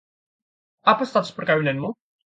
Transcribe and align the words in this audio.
Apa 0.93 1.03
status 1.09 1.31
perkawinanmu? 1.37 1.89